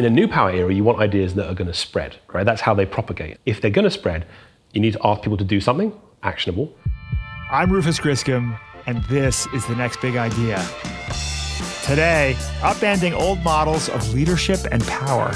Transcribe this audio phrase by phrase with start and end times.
[0.00, 2.44] In a new power era, you want ideas that are going to spread, right?
[2.46, 3.36] That's how they propagate.
[3.44, 4.24] If they're going to spread,
[4.72, 5.92] you need to ask people to do something
[6.22, 6.74] actionable.
[7.50, 10.56] I'm Rufus Griscom, and this is the next big idea.
[11.84, 15.34] Today, upending old models of leadership and power.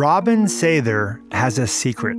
[0.00, 2.16] Robin Sather has a secret.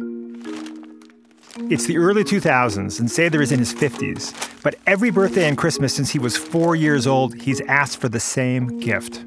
[1.71, 4.61] It's the early 2000s, and Sather is in his 50s.
[4.61, 8.19] But every birthday and Christmas since he was four years old, he's asked for the
[8.19, 9.25] same gift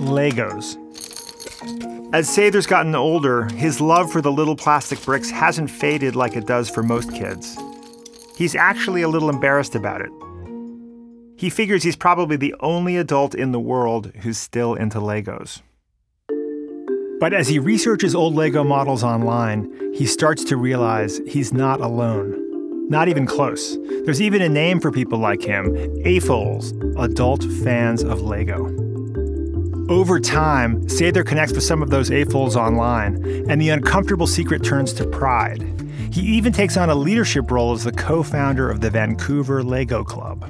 [0.00, 0.78] Legos.
[2.14, 6.46] As Sather's gotten older, his love for the little plastic bricks hasn't faded like it
[6.46, 7.58] does for most kids.
[8.38, 10.10] He's actually a little embarrassed about it.
[11.36, 15.60] He figures he's probably the only adult in the world who's still into Legos.
[17.20, 22.88] But as he researches old Lego models online, he starts to realize he's not alone.
[22.88, 23.76] Not even close.
[24.04, 25.74] There's even a name for people like him
[26.04, 28.66] AFOLs, adult fans of Lego.
[29.88, 33.16] Over time, Sather connects with some of those AFOLs online,
[33.50, 35.62] and the uncomfortable secret turns to pride.
[36.12, 40.04] He even takes on a leadership role as the co founder of the Vancouver Lego
[40.04, 40.48] Club.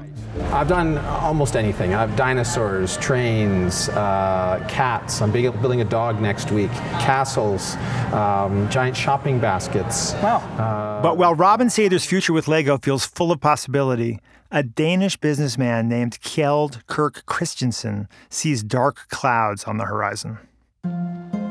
[0.53, 1.94] I've done almost anything.
[1.94, 5.20] I've dinosaurs, trains, uh, cats.
[5.20, 6.70] I'm building a dog next week.
[7.00, 7.77] Castles,
[8.12, 10.14] um, giant shopping baskets.
[10.14, 10.39] Wow.
[10.58, 15.89] Uh, but while Robin Sather's future with Lego feels full of possibility, a Danish businessman
[15.89, 20.39] named Kjeld Kirk Kristiansen sees dark clouds on the horizon.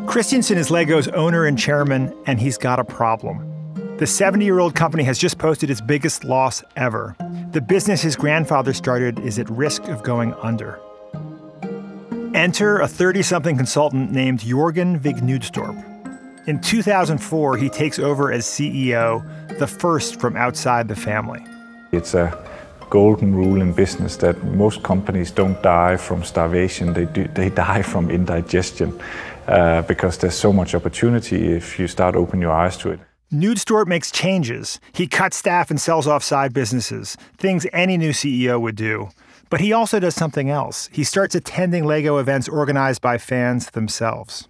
[0.08, 3.57] Kristiansen is Lego's owner and chairman, and he's got a problem.
[3.98, 7.16] The 70 year old company has just posted its biggest loss ever.
[7.52, 10.80] The business his grandfather started is at risk of going under.
[12.36, 15.76] Enter a 30 something consultant named Jorgen Vig Knudstorp.
[16.48, 19.24] In 2004, he takes over as CEO,
[19.58, 21.44] the first from outside the family.
[21.92, 22.38] It's a
[22.92, 27.82] golden rule in business that most companies don't die from starvation, they, do, they die
[27.82, 28.94] from indigestion
[29.48, 33.00] uh, because there's so much opportunity if you start opening your eyes to it.
[33.32, 34.80] Knudstorp makes changes.
[34.94, 39.10] He cuts staff and sells off side businesses, things any new CEO would do.
[39.50, 40.90] But he also does something else.
[40.94, 44.48] He starts attending LEGO events organized by fans themselves.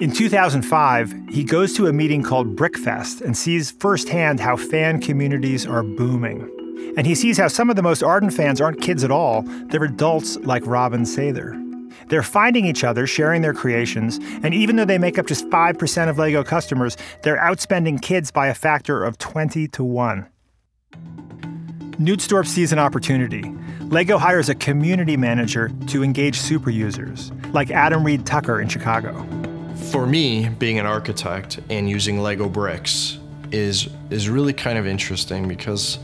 [0.00, 5.66] In 2005, he goes to a meeting called Brickfest and sees firsthand how fan communities
[5.66, 6.94] are booming.
[6.96, 9.84] And he sees how some of the most ardent fans aren't kids at all, they're
[9.84, 11.67] adults like Robin Sather.
[12.08, 16.08] They're finding each other, sharing their creations, and even though they make up just 5%
[16.08, 20.26] of LEGO customers, they're outspending kids by a factor of 20 to 1.
[21.98, 23.42] Knudstorp sees an opportunity.
[23.80, 29.26] LEGO hires a community manager to engage super users, like Adam Reed Tucker in Chicago.
[29.90, 33.18] For me, being an architect and using Lego bricks
[33.50, 35.98] is is really kind of interesting because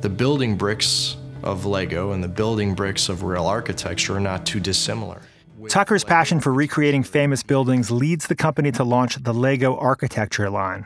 [0.00, 4.60] the building bricks of Lego and the building bricks of real architecture are not too
[4.60, 5.22] dissimilar.
[5.70, 10.84] Tucker's passion for recreating famous buildings leads the company to launch the Lego architecture line.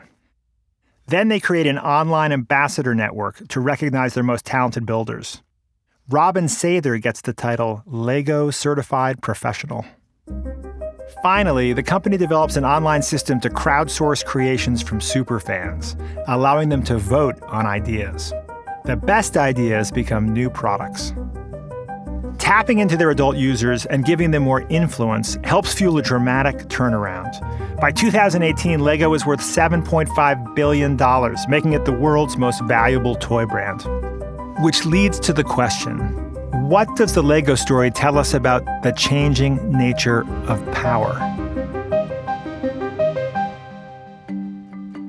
[1.07, 5.41] Then they create an online ambassador network to recognize their most talented builders.
[6.07, 9.87] Robin Sather gets the title Lego Certified Professional.
[11.23, 16.99] Finally, the company develops an online system to crowdsource creations from superfans, allowing them to
[16.99, 18.33] vote on ideas.
[18.83, 21.11] The best ideas become new products.
[22.37, 27.31] Tapping into their adult users and giving them more influence helps fuel a dramatic turnaround.
[27.79, 30.95] By 2018, Lego is worth $7.5 billion,
[31.49, 33.83] making it the world's most valuable toy brand.
[34.63, 36.21] Which leads to the question
[36.69, 41.13] what does the Lego story tell us about the changing nature of power?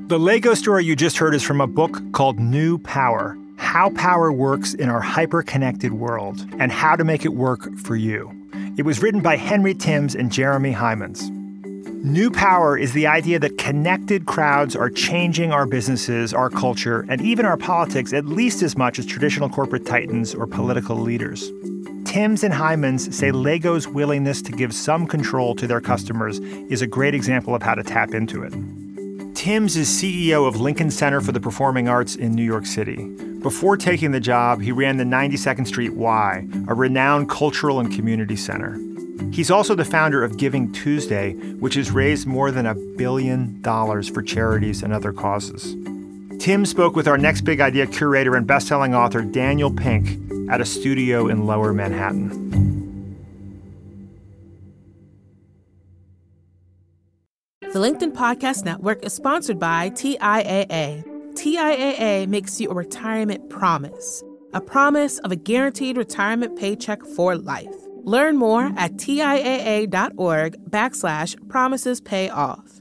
[0.09, 4.33] The Lego story you just heard is from a book called New Power how power
[4.33, 8.31] works in our hyper connected world and how to make it work for you.
[8.79, 11.29] It was written by Henry Timms and Jeremy Heimans.
[12.05, 17.21] New power is the idea that connected crowds are changing our businesses, our culture, and
[17.21, 21.51] even our politics at least as much as traditional corporate titans or political leaders.
[22.05, 26.39] Timms and Heimans say Lego's willingness to give some control to their customers
[26.71, 28.55] is a great example of how to tap into it.
[29.47, 33.07] Timms is CEO of Lincoln Center for the Performing Arts in New York City.
[33.45, 38.35] Before taking the job, he ran the 92nd Street Y, a renowned cultural and community
[38.35, 38.77] center.
[39.31, 44.09] He's also the founder of Giving Tuesday, which has raised more than a billion dollars
[44.09, 45.77] for charities and other causes.
[46.41, 50.19] Tim spoke with our next big idea curator and best-selling author Daniel Pink
[50.51, 52.76] at a studio in Lower Manhattan.
[57.73, 61.05] The LinkedIn Podcast Network is sponsored by TIAA.
[61.35, 64.23] TIAA makes you a retirement promise,
[64.55, 67.75] a promise of a guaranteed retirement paycheck for life.
[68.05, 72.81] Learn more at TIAA.org backslash promises pay off.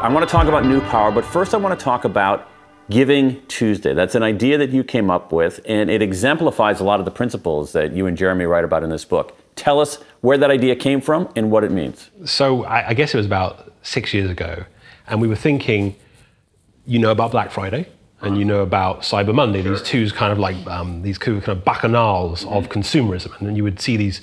[0.00, 2.48] I want to talk about New Power, but first I want to talk about
[2.90, 3.94] Giving Tuesday.
[3.94, 7.10] That's an idea that you came up with, and it exemplifies a lot of the
[7.10, 9.38] principles that you and Jeremy write about in this book.
[9.54, 12.10] Tell us where that idea came from and what it means.
[12.24, 14.64] So I, I guess it was about six years ago,
[15.06, 15.96] and we were thinking,
[16.84, 17.88] you know about Black Friday,
[18.20, 19.62] and you know about Cyber Monday.
[19.62, 23.56] These two kind of like um, these two kind of bacchanals of consumerism, and then
[23.56, 24.22] you would see these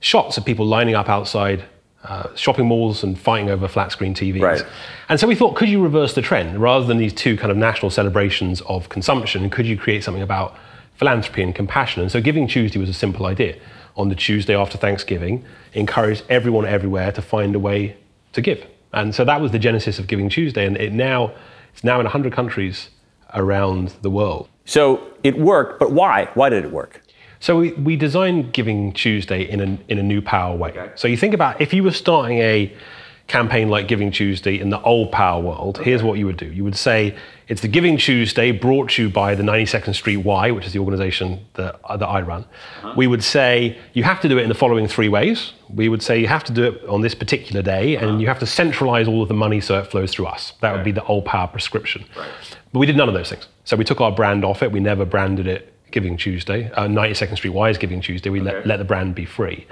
[0.00, 1.64] shots of people lining up outside
[2.04, 4.42] uh, shopping malls and fighting over flat screen TVs.
[4.42, 4.64] Right.
[5.08, 7.56] And so we thought, could you reverse the trend rather than these two kind of
[7.56, 9.48] national celebrations of consumption?
[9.50, 10.56] Could you create something about
[10.96, 12.02] philanthropy and compassion?
[12.02, 13.56] And so Giving Tuesday was a simple idea.
[13.96, 17.96] On the Tuesday after Thanksgiving, encourage everyone everywhere to find a way
[18.32, 18.66] to give.
[18.92, 21.32] And so that was the genesis of Giving Tuesday, and it now
[21.72, 22.90] it's now in 100 countries
[23.34, 24.48] around the world.
[24.64, 26.28] So it worked, but why?
[26.34, 27.00] Why did it work?
[27.44, 30.90] So we, we designed Giving Tuesday in a, in a new power way.
[30.94, 32.74] So you think about if you were starting a
[33.26, 36.46] campaign like Giving Tuesday in the old power world, here's what you would do.
[36.46, 37.14] You would say
[37.48, 40.78] it's the Giving Tuesday brought to you by the 92nd Street Y, which is the
[40.78, 42.46] organization that, uh, that I run.
[42.96, 45.52] We would say you have to do it in the following three ways.
[45.68, 48.38] We would say you have to do it on this particular day, and you have
[48.38, 50.54] to centralize all of the money so it flows through us.
[50.62, 52.06] That would be the old power prescription.
[52.72, 53.48] But we did none of those things.
[53.64, 54.72] So we took our brand off it.
[54.72, 56.72] We never branded it Giving Tuesday.
[56.72, 58.28] Uh, 92nd Street Y is Giving Tuesday.
[58.28, 59.64] We let, let the brand be free.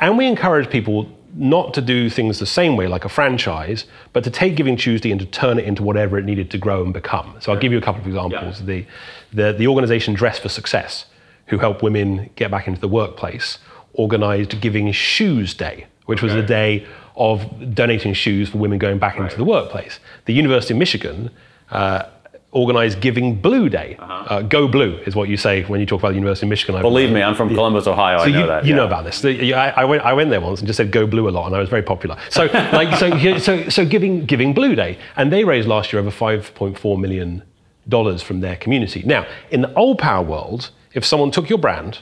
[0.00, 4.24] And we encourage people not to do things the same way, like a franchise, but
[4.24, 6.92] to take Giving Tuesday and to turn it into whatever it needed to grow and
[6.92, 7.36] become.
[7.38, 8.66] So I'll give you a couple of examples.
[8.66, 8.86] The,
[9.32, 11.06] the, the organization Dress for Success,
[11.46, 13.58] who help women get back into the workplace,
[13.92, 16.84] organized Giving Shoes Day, which was a day
[17.14, 20.00] of donating shoes for women going back into the workplace.
[20.24, 21.30] The University of Michigan
[21.70, 22.02] uh,
[22.58, 23.96] organized Giving Blue Day.
[24.00, 26.74] uh Go Blue is what you say when you talk about the University of Michigan.
[26.74, 28.18] I Believe me, I'm from Columbus, Ohio.
[28.18, 28.64] so I know you, that.
[28.64, 28.76] you yeah.
[28.76, 29.24] know about this.
[29.24, 31.54] I, I, went, I went there once and just said "Go Blue" a lot, and
[31.54, 32.16] I was very popular.
[32.30, 36.10] So, like, so, so, so giving giving Blue Day, and they raised last year over
[36.10, 37.42] 5.4 million
[37.88, 39.02] dollars from their community.
[39.04, 42.00] Now, in the old power world, if someone took your brand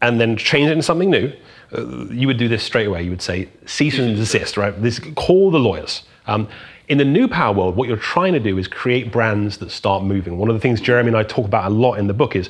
[0.00, 1.32] and then changed it into something new,
[1.72, 3.02] uh, you would do this straight away.
[3.02, 4.80] You would say cease and desist, right?
[4.82, 6.02] This call the lawyers.
[6.26, 6.48] Um,
[6.88, 10.04] in the new power world, what you're trying to do is create brands that start
[10.04, 10.38] moving.
[10.38, 12.48] One of the things Jeremy and I talk about a lot in the book is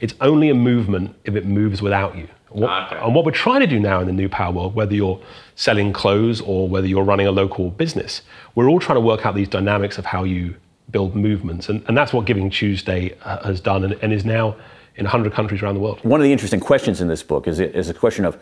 [0.00, 2.28] it's only a movement if it moves without you.
[2.50, 2.70] What-
[3.06, 5.18] And what we're trying to do now in the new power world, whether you're
[5.54, 8.22] selling clothes or whether you're running a local business,
[8.54, 10.54] we're all trying to work out these dynamics of how you
[10.90, 11.68] build movements.
[11.68, 14.56] And, and that's what Giving Tuesday uh, has done and, and is now
[14.96, 16.00] in 100 countries around the world.
[16.02, 18.38] One of the interesting questions in this book is, is a question of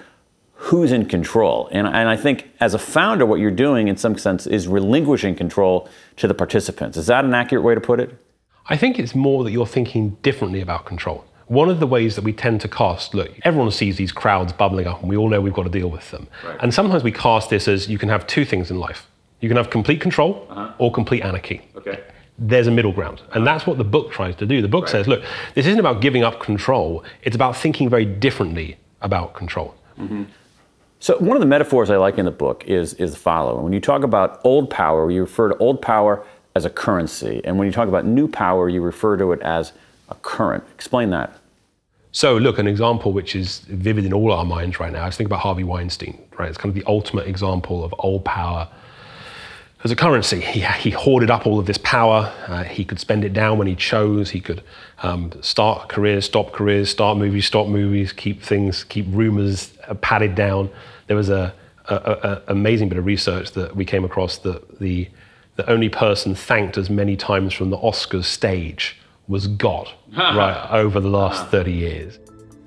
[0.56, 1.68] who's in control.
[1.70, 5.36] And, and I think as a founder, what you're doing in some sense is relinquishing
[5.36, 6.96] control to the participants.
[6.96, 8.16] Is that an accurate way to put it?
[8.68, 11.24] I think it's more that you're thinking differently about control.
[11.46, 14.88] One of the ways that we tend to cast, look, everyone sees these crowds bubbling
[14.88, 16.26] up and we all know we've got to deal with them.
[16.60, 19.08] And sometimes we cast this as you can have two things in life.
[19.40, 20.72] You can have complete control uh-huh.
[20.78, 21.62] or complete anarchy.
[21.76, 22.02] Okay.
[22.38, 23.20] There's a middle ground.
[23.32, 23.44] And uh-huh.
[23.44, 24.60] that's what the book tries to do.
[24.60, 25.22] The book says, look,
[25.54, 29.76] this isn't about giving up control, it's about thinking very differently about control.
[29.98, 30.24] Mm-hmm.
[31.06, 33.62] So one of the metaphors I like in the book is is the following.
[33.62, 37.56] When you talk about old power, you refer to old power as a currency, and
[37.56, 39.72] when you talk about new power, you refer to it as
[40.08, 40.64] a current.
[40.74, 41.38] Explain that.
[42.10, 45.28] So, look, an example which is vivid in all our minds right now is think
[45.28, 46.48] about Harvey Weinstein, right?
[46.48, 48.68] It's kind of the ultimate example of old power
[49.84, 50.40] as a currency.
[50.40, 52.32] He, he hoarded up all of this power.
[52.46, 54.30] Uh, he could spend it down when he chose.
[54.30, 54.62] He could
[55.02, 60.34] um, start careers, stop careers, start movies, stop movies, keep things, keep rumors uh, padded
[60.34, 60.70] down.
[61.06, 61.54] There was a,
[61.86, 65.08] a, a, a amazing bit of research that we came across that the,
[65.56, 68.96] the only person thanked as many times from the Oscars stage
[69.28, 72.18] was God, right, over the last 30 years.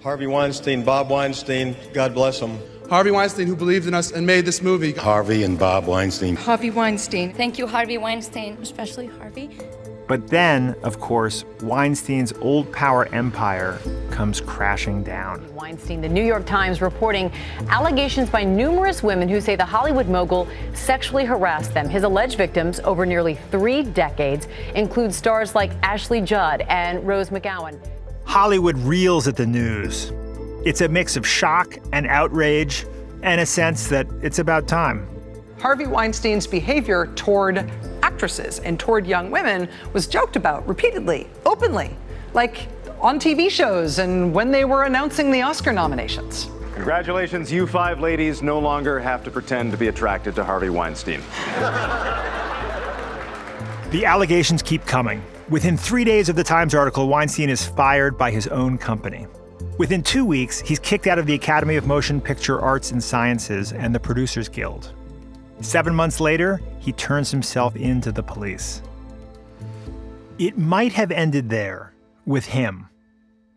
[0.03, 2.57] Harvey Weinstein, Bob Weinstein, God bless them.
[2.89, 4.93] Harvey Weinstein, who believed in us and made this movie.
[4.93, 6.35] Harvey and Bob Weinstein.
[6.35, 7.31] Harvey Weinstein.
[7.31, 9.51] Thank you, Harvey Weinstein, especially Harvey.
[10.07, 13.77] But then, of course, Weinstein's old power empire
[14.09, 15.53] comes crashing down.
[15.53, 17.31] Weinstein, the New York Times reporting
[17.67, 21.87] allegations by numerous women who say the Hollywood mogul sexually harassed them.
[21.87, 27.77] His alleged victims over nearly three decades include stars like Ashley Judd and Rose McGowan.
[28.25, 30.11] Hollywood reels at the news.
[30.65, 32.85] It's a mix of shock and outrage
[33.21, 35.07] and a sense that it's about time.
[35.59, 37.69] Harvey Weinstein's behavior toward
[38.03, 41.95] actresses and toward young women was joked about repeatedly, openly,
[42.33, 42.67] like
[42.99, 46.49] on TV shows and when they were announcing the Oscar nominations.
[46.73, 51.21] Congratulations, you five ladies no longer have to pretend to be attracted to Harvey Weinstein.
[53.91, 55.23] The allegations keep coming.
[55.49, 59.25] Within three days of the Times article, Weinstein is fired by his own company.
[59.77, 63.71] Within two weeks, he's kicked out of the Academy of Motion Picture Arts and Sciences
[63.73, 64.93] and the Producers Guild.
[65.61, 68.81] Seven months later, he turns himself in to the police.
[70.37, 71.93] It might have ended there,
[72.25, 72.87] with him.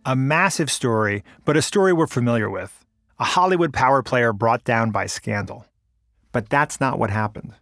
[0.04, 2.84] A massive story, but a story we're familiar with.
[3.20, 5.66] A Hollywood power player brought down by scandal.
[6.32, 7.54] But that's not what happened.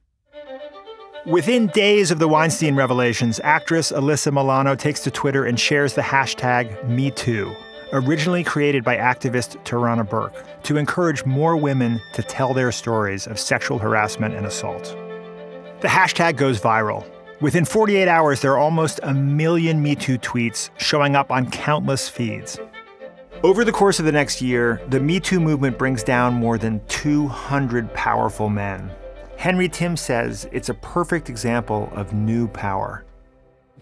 [1.27, 6.01] Within days of the Weinstein revelations, actress Alyssa Milano takes to Twitter and shares the
[6.01, 7.55] hashtag MeToo,
[7.93, 13.39] originally created by activist Tarana Burke, to encourage more women to tell their stories of
[13.39, 14.97] sexual harassment and assault.
[15.81, 17.05] The hashtag goes viral.
[17.41, 22.59] Within 48 hours, there are almost a million MeToo tweets showing up on countless feeds.
[23.43, 27.93] Over the course of the next year, the MeToo movement brings down more than 200
[27.95, 28.91] powerful men.
[29.39, 33.07] Henry Tim says it's a perfect example of new power.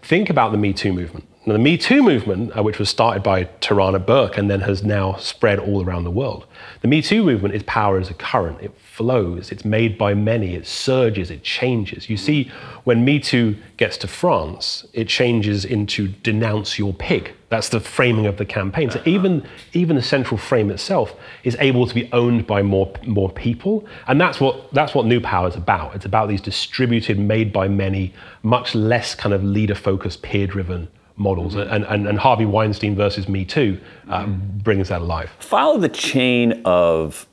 [0.01, 1.27] Think about the Me Too movement.
[1.49, 4.83] Now, the Me Too movement, uh, which was started by Tarana Burke and then has
[4.83, 6.45] now spread all around the world,
[6.81, 8.61] the Me Too movement is power as a current.
[8.61, 12.07] It flows, it's made by many, it surges, it changes.
[12.07, 12.51] You see,
[12.83, 17.33] when Me Too gets to France, it changes into denounce your pig.
[17.49, 18.91] That's the framing of the campaign.
[18.91, 23.31] So even, even the central frame itself is able to be owned by more, more
[23.31, 23.87] people.
[24.05, 25.95] And that's what, that's what New Power is about.
[25.95, 28.13] It's about these distributed, made by many,
[28.43, 31.55] much less kind of leader focused, peer driven models.
[31.55, 31.73] Mm-hmm.
[31.73, 34.57] And, and, and Harvey Weinstein versus Me Too uh, mm-hmm.
[34.59, 35.29] brings that alive.
[35.39, 37.27] Follow the chain of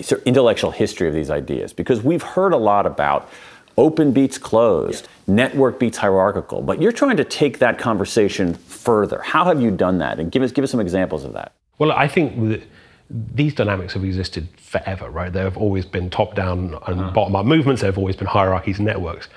[0.00, 3.28] sort of intellectual history of these ideas because we've heard a lot about
[3.76, 9.20] open beats closed, network beats hierarchical, but you're trying to take that conversation further.
[9.22, 10.18] How have you done that?
[10.18, 11.52] And give us give us some examples of that.
[11.78, 12.62] Well, I think
[13.10, 15.32] these dynamics have existed forever, right?
[15.32, 17.10] There have always been top down and uh-huh.
[17.10, 19.28] bottom up movements, there have always been hierarchies and networks.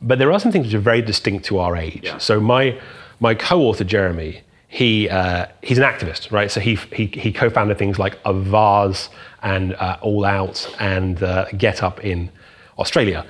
[0.00, 2.12] But there are some things which are very distinct to our age.
[2.18, 2.78] So my
[3.20, 6.50] my co-author Jeremy, he uh, he's an activist, right?
[6.50, 9.08] So he he, he co-founded things like Avaaz
[9.42, 12.30] and uh, All Out and uh, Get Up in
[12.78, 13.26] Australia.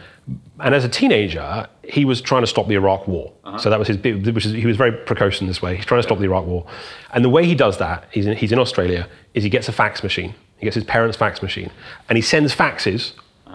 [0.61, 3.33] And as a teenager, he was trying to stop the Iraq War.
[3.59, 5.76] So that was his which is, he was very precocious in this way.
[5.76, 6.66] He's trying to stop the Iraq War.
[7.14, 9.73] And the way he does that, he's in, he's in Australia, is he gets a
[9.73, 10.35] fax machine.
[10.59, 11.71] He gets his parents' fax machine.
[12.09, 13.12] And he sends faxes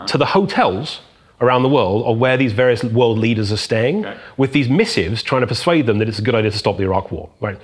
[0.08, 1.02] to the hotels
[1.42, 4.06] around the world of where these various world leaders are staying
[4.38, 6.84] with these missives trying to persuade them that it's a good idea to stop the
[6.84, 7.30] Iraq War.
[7.40, 7.60] Right?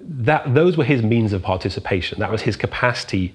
[0.00, 2.18] That, those were his means of participation.
[2.20, 3.34] That was his capacity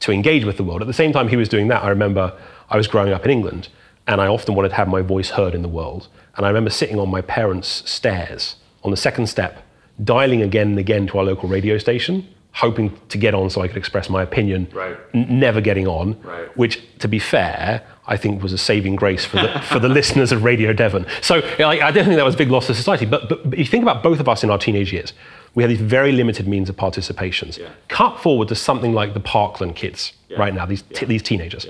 [0.00, 0.80] to engage with the world.
[0.80, 2.38] At the same time he was doing that, I remember
[2.70, 3.68] I was growing up in England
[4.06, 6.08] and I often wanted to have my voice heard in the world.
[6.36, 9.62] And I remember sitting on my parents' stairs on the second step,
[10.02, 13.68] dialing again and again to our local radio station, hoping to get on so I
[13.68, 14.68] could express my opinion,
[15.14, 16.56] n- never getting on, right.
[16.56, 20.30] which, to be fair, I think was a saving grace for the, for the listeners
[20.32, 21.06] of Radio Devon.
[21.22, 23.06] So like, I don't think that was a big loss to society.
[23.06, 25.12] But, but, but you think about both of us in our teenage years,
[25.54, 27.58] we had these very limited means of participations.
[27.88, 31.66] Cut forward to something like the Parkland kids right now, these, t- these teenagers.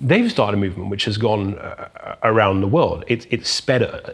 [0.00, 3.04] They've started a movement which has gone uh, around the world.
[3.08, 4.12] It, it's sped a,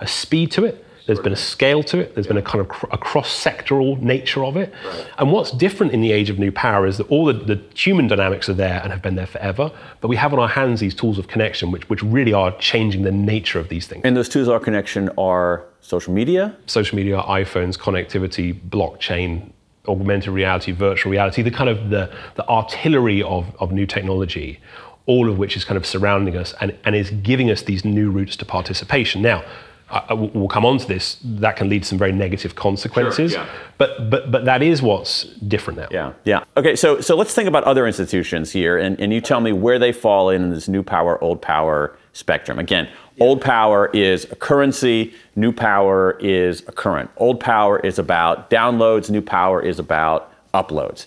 [0.00, 0.84] a speed to it.
[1.06, 2.14] There's been a scale to it.
[2.14, 4.72] There's been a kind of cr- a cross-sectoral nature of it.
[5.18, 8.08] And what's different in the age of new power is that all the, the human
[8.08, 9.70] dynamics are there and have been there forever.
[10.00, 13.02] But we have on our hands these tools of connection, which, which really are changing
[13.02, 14.02] the nature of these things.
[14.04, 19.52] And those tools of connection are social media, social media, iPhones, connectivity, blockchain,
[19.86, 24.58] augmented reality, virtual reality, the kind of the, the artillery of, of new technology,
[25.06, 28.10] all of which is kind of surrounding us and, and is giving us these new
[28.10, 29.22] routes to participation.
[29.22, 29.44] Now,
[29.88, 33.48] I, we'll come on to this, that can lead to some very negative consequences, yeah.
[33.78, 35.86] but, but, but that is what's different now.
[35.92, 36.44] Yeah, yeah.
[36.56, 39.78] Okay, so so let's think about other institutions here, and, and you tell me where
[39.78, 42.58] they fall in this new power, old power spectrum.
[42.58, 42.88] Again,
[43.20, 47.08] old power is a currency, new power is a current.
[47.16, 51.06] Old power is about downloads, new power is about uploads.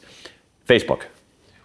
[0.66, 1.04] Facebook.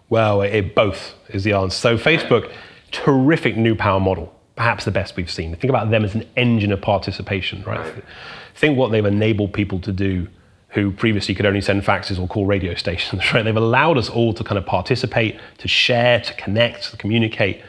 [0.09, 1.77] Well, it, both is the answer.
[1.77, 2.51] So Facebook,
[2.91, 5.55] terrific new power model, perhaps the best we've seen.
[5.57, 7.95] Think about them as an engine of participation, right?
[8.55, 10.29] Think what they've enabled people to do
[10.71, 13.43] who previously could only send faxes or call radio stations, right?
[13.43, 17.63] They've allowed us all to kind of participate, to share, to connect, to communicate.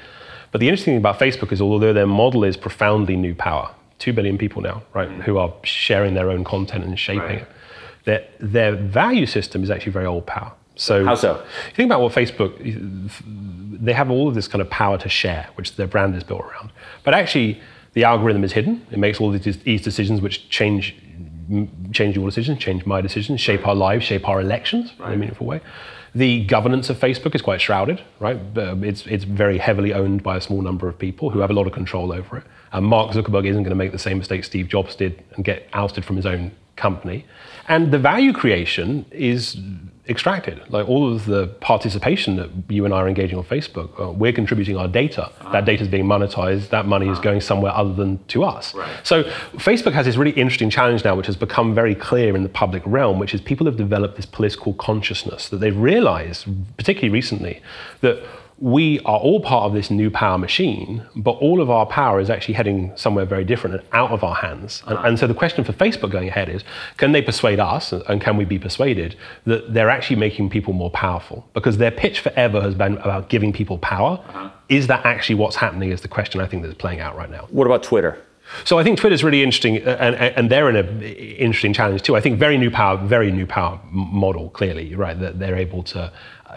[0.52, 4.14] But the interesting thing about Facebook is although their model is profoundly new power, two
[4.14, 5.22] billion people now, right, mm.
[5.24, 7.48] who are sharing their own content and shaping it,
[8.06, 10.54] their, their value system is actually very old power.
[10.76, 11.36] So How so?
[11.70, 12.54] you think about what Facebook,
[13.82, 16.42] they have all of this kind of power to share, which their brand is built
[16.42, 16.72] around.
[17.06, 17.62] But actually,
[17.94, 18.86] the algorithm is hidden.
[18.92, 20.96] It makes all these, decisions which change
[21.92, 25.10] change your decisions, change my decisions, shape our lives, shape our elections right.
[25.10, 25.62] in a meaningful way.
[26.16, 28.40] The governance of Facebook is quite shrouded, right?
[28.58, 31.54] Um, it's, it's very heavily owned by a small number of people who have a
[31.54, 32.46] lot of control over it.
[32.72, 35.68] And Mark Zuckerberg isn't going to make the same mistake Steve Jobs did and get
[35.74, 37.26] ousted from his own company.
[37.68, 39.58] And the value creation is
[40.08, 40.62] extracted.
[40.70, 44.34] Like all of the participation that you and I are engaging on Facebook, uh, we're
[44.34, 45.24] contributing our data.
[45.26, 45.52] Uh-huh.
[45.52, 46.70] That data is being monetized.
[46.70, 47.14] That money uh-huh.
[47.14, 48.74] is going somewhere other than to us.
[48.74, 48.90] Right.
[49.04, 49.24] So
[49.56, 52.84] Facebook has this really interesting challenge now, which has become very clear in the public
[52.86, 56.46] realm, which is people have developed this political consciousness that they've realized,
[56.78, 57.62] particularly recently,
[58.02, 58.24] that
[58.58, 62.30] we are all part of this new power machine, but all of our power is
[62.30, 64.82] actually heading somewhere very different and out of our hands.
[64.88, 66.64] And, and, so the question for Facebook going ahead is
[66.96, 70.92] can they persuade us, and can we be persuaded, that they're actually making people more
[70.92, 71.46] powerful?
[71.54, 74.24] Because their pitch forever has been about giving people power.
[74.30, 74.50] Uh-huh.
[74.70, 75.92] Is that actually what's happening?
[75.92, 77.48] Is the question I think that's playing out right now.
[77.50, 78.18] What about Twitter?
[78.64, 82.16] So I think Twitter's really interesting, uh, and, and they're in an interesting challenge too.
[82.16, 84.50] I think very new power, very new power model.
[84.52, 86.12] Clearly, right, that they're able to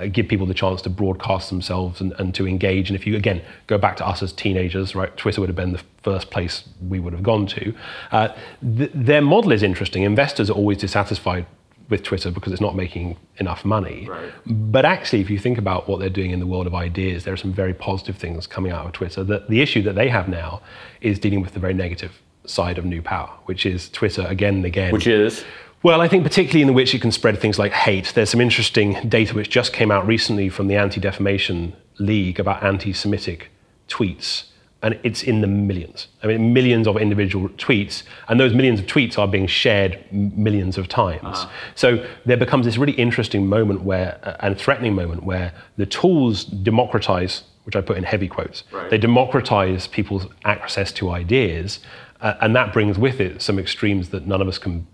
[0.07, 2.89] give people the chance to broadcast themselves and, and to engage.
[2.89, 5.73] And if you, again, go back to us as teenagers, right, Twitter would have been
[5.73, 7.75] the first place we would have gone to.
[8.13, 8.29] Uh,
[8.77, 10.03] th- their model is interesting.
[10.03, 11.47] Investors are always dissatisfied
[11.89, 14.07] with Twitter because it's not making enough money.
[14.09, 14.33] Right.
[14.47, 17.33] But actually, if you think about what they're doing in the world of ideas, there
[17.33, 19.25] are some very positive things coming out of Twitter.
[19.25, 20.61] The, the issue that they have now
[21.01, 24.65] is dealing with the very negative side of new power, which is Twitter again and
[24.65, 24.93] again.
[24.93, 25.45] Which is?
[25.83, 28.13] Well, I think particularly in which it can spread things like hate.
[28.15, 32.63] There's some interesting data which just came out recently from the Anti Defamation League about
[32.65, 33.51] anti Semitic
[33.89, 34.45] tweets.
[34.81, 36.07] And it's in the millions.
[36.23, 38.05] I mean, millions of individual tweets.
[38.29, 41.21] And those millions of tweets are being shared millions of times.
[41.25, 41.51] Uh-huh.
[41.75, 46.45] So there becomes this really interesting moment where, uh, and threatening moment where the tools
[46.45, 48.89] democratize, which I put in heavy quotes, right.
[48.89, 51.81] they democratize people's access to ideas.
[52.21, 54.87] Uh, and that brings with it some extremes that none of us can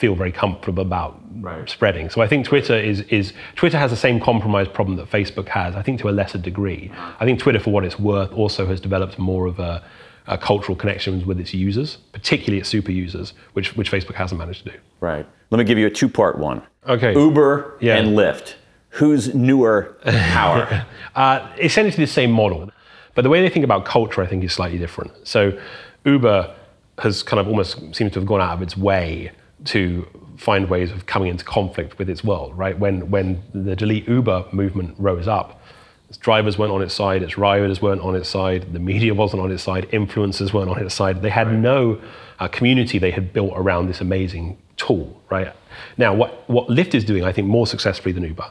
[0.00, 1.68] feel very comfortable about right.
[1.68, 2.08] spreading.
[2.08, 5.76] So I think Twitter is, is Twitter has the same compromise problem that Facebook has.
[5.76, 6.90] I think to a lesser degree.
[7.20, 9.84] I think Twitter, for what it's worth, also has developed more of a,
[10.26, 14.64] a cultural connections with its users, particularly its super users, which which Facebook hasn't managed
[14.64, 14.78] to do.
[15.00, 15.26] Right.
[15.50, 16.62] Let me give you a two-part one.
[16.88, 17.12] Okay.
[17.12, 17.96] Uber yeah.
[17.96, 18.54] and Lyft.
[18.94, 20.86] Who's newer power?
[21.14, 22.70] uh, essentially the same model,
[23.14, 25.12] but the way they think about culture, I think, is slightly different.
[25.28, 25.58] So
[26.04, 26.56] Uber
[26.98, 29.30] has kind of almost seems to have gone out of its way
[29.66, 32.78] to find ways of coming into conflict with its world, right?
[32.78, 35.60] When, when the delete Uber movement rose up,
[36.08, 39.42] its drivers weren't on its side, its riders weren't on its side, the media wasn't
[39.42, 41.22] on its side, influencers weren't on its side.
[41.22, 41.56] They had right.
[41.56, 42.00] no
[42.40, 45.54] uh, community they had built around this amazing tool, right?
[45.98, 48.50] Now, what, what Lyft is doing, I think, more successfully than Uber,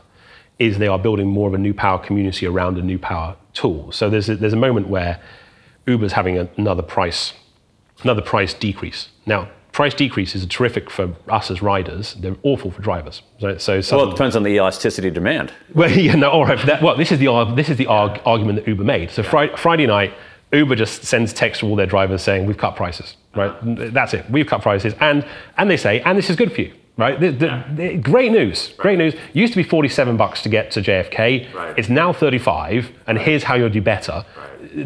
[0.60, 3.92] is they are building more of a new power community around a new power tool.
[3.92, 5.20] So there's a, there's a moment where
[5.88, 7.34] Uber's having a, another price,
[8.04, 9.10] another price decrease.
[9.26, 12.14] Now, price decreases are terrific for us as riders.
[12.16, 13.22] They're awful for drivers.
[13.40, 15.54] So, so well, it depends on the elasticity of demand.
[15.74, 16.60] Well, yeah, no, all right.
[16.66, 19.10] That, well, this is the this is the arg- argument that Uber made.
[19.10, 19.24] So.
[19.24, 20.14] Friday night,
[20.52, 23.16] Uber just sends text to all their drivers saying we've cut prices.
[23.34, 23.92] Right, uh-huh.
[23.92, 24.30] that's it.
[24.30, 26.74] We've cut prices, and and they say, and this is good for you.
[27.00, 27.74] Right, the, the, yeah.
[27.74, 28.74] the, great news.
[28.78, 29.14] Great news.
[29.32, 31.54] Used to be 47 bucks to get to JFK.
[31.54, 31.74] Right.
[31.78, 34.26] It's now 35, and here's how you'll do better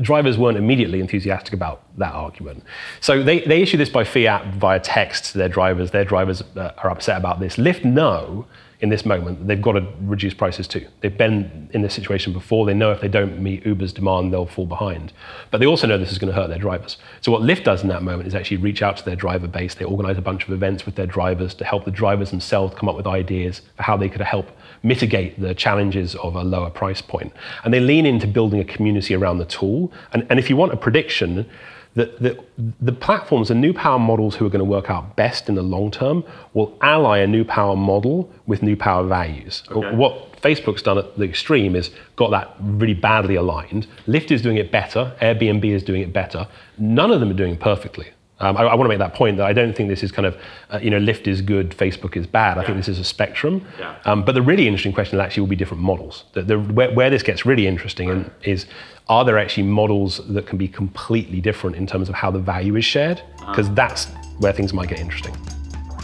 [0.01, 2.63] drivers weren't immediately enthusiastic about that argument.
[3.01, 5.91] So they, they issue this by fiat via text to their drivers.
[5.91, 7.57] Their drivers uh, are upset about this.
[7.57, 8.45] Lyft know
[8.83, 10.85] in this moment they've got to reduce prices too.
[10.99, 12.65] They've been in this situation before.
[12.65, 15.13] They know if they don't meet Uber's demand, they'll fall behind.
[15.51, 16.97] But they also know this is going to hurt their drivers.
[17.21, 19.73] So what Lyft does in that moment is actually reach out to their driver base.
[19.73, 22.89] They organize a bunch of events with their drivers to help the drivers themselves come
[22.89, 24.51] up with ideas for how they could help
[24.83, 27.31] mitigate the challenges of a lower price point.
[27.63, 29.93] And they lean into building a community around the tool.
[30.11, 31.49] And, and if you want a prediction,
[31.95, 32.43] the, the,
[32.81, 35.61] the platforms and new power models who are going to work out best in the
[35.61, 39.63] long term will ally a new power model with new power values.
[39.69, 39.95] Okay.
[39.95, 43.87] What Facebook's done at the extreme is got that really badly aligned.
[44.07, 45.15] Lyft is doing it better.
[45.21, 46.47] Airbnb is doing it better.
[46.77, 48.07] None of them are doing it perfectly.
[48.43, 50.25] Um, I, I want to make that point that I don't think this is kind
[50.25, 50.37] of,
[50.69, 52.57] uh, you know, Lyft is good, Facebook is bad.
[52.57, 52.67] I yeah.
[52.67, 53.65] think this is a spectrum.
[53.79, 53.95] Yeah.
[54.03, 56.25] Um, but the really interesting question actually will be different models.
[56.33, 58.31] The, the, where, where, this gets really interesting right.
[58.41, 58.65] is
[59.07, 62.75] are there actually models that can be completely different in terms of how the value
[62.75, 63.21] is shared?
[63.37, 63.75] Because uh-huh.
[63.75, 64.07] that's
[64.39, 65.35] where things might get interesting.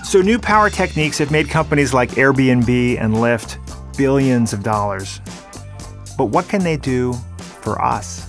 [0.06, 3.58] So, new power techniques have made companies like Airbnb and Lyft
[3.98, 5.20] billions of dollars.
[6.18, 7.14] But what can they do
[7.62, 8.29] for us?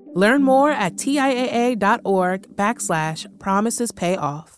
[0.13, 4.57] Learn more at TIAA.org backslash promises pay off.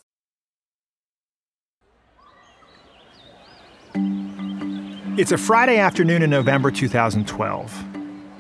[5.16, 7.86] It's a Friday afternoon in November 2012.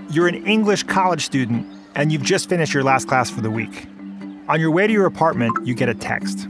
[0.09, 3.87] You're an English college student and you've just finished your last class for the week.
[4.47, 6.47] On your way to your apartment, you get a text.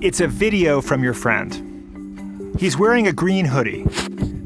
[0.00, 2.56] It's a video from your friend.
[2.58, 3.84] He's wearing a green hoodie.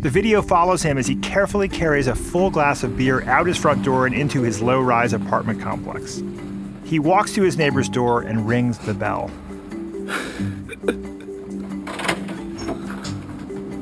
[0.00, 3.58] The video follows him as he carefully carries a full glass of beer out his
[3.58, 6.22] front door and into his low rise apartment complex.
[6.84, 9.30] He walks to his neighbor's door and rings the bell.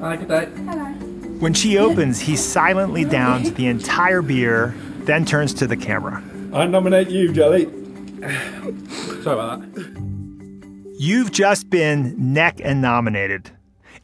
[0.00, 0.46] Hi, good day.
[1.38, 6.20] When she opens, he silently downs the entire beer, then turns to the camera.
[6.52, 7.66] I nominate you, Jelly.
[9.22, 10.94] Sorry about that.
[10.98, 13.52] You've just been neck and nominated.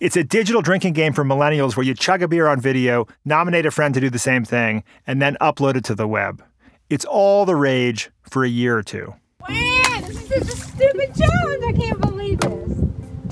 [0.05, 3.65] It's a digital drinking game for millennials where you chug a beer on video, nominate
[3.65, 6.45] a friend to do the same thing, and then upload it to the web.
[6.91, 9.15] It's all the rage for a year or two.
[9.49, 11.65] Man, this is a stupid challenge.
[11.65, 12.83] I can't believe this.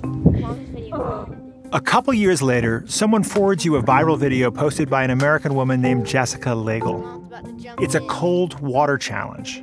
[0.03, 1.63] Longest.
[1.75, 5.83] A couple years later, someone forwards you a viral video posted by an American woman
[5.83, 7.83] named Jessica Lagel.
[7.83, 9.63] It's a cold water challenge,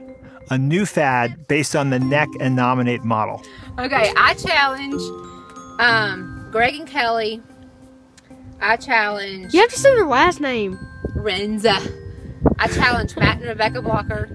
[0.51, 3.41] a new fad based on the neck and nominate model.
[3.79, 5.01] Okay, I challenge
[5.79, 7.41] um, Greg and Kelly.
[8.61, 9.53] I challenge.
[9.53, 10.77] You have to say their last name.
[11.15, 11.77] Renza.
[12.57, 14.29] I challenge Matt and Rebecca Blocker.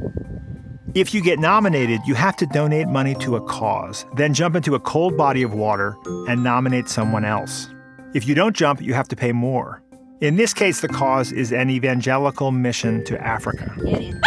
[0.94, 4.77] If you get nominated, you have to donate money to a cause, then jump into
[4.77, 5.96] a cold body of water
[6.29, 7.68] and nominate someone else.
[8.14, 9.83] If you don't jump, you have to pay more.
[10.20, 13.74] In this case, the cause is an evangelical mission to Africa.